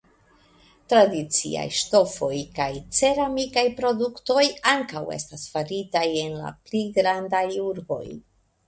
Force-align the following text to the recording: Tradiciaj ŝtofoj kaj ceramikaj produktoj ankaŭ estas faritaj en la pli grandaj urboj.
Tradiciaj 0.93 1.65
ŝtofoj 1.79 2.31
kaj 2.57 2.69
ceramikaj 3.01 3.67
produktoj 3.83 4.49
ankaŭ 4.75 5.07
estas 5.21 5.47
faritaj 5.55 6.07
en 6.27 6.37
la 6.43 6.55
pli 6.67 6.87
grandaj 6.99 7.47
urboj. 7.71 8.05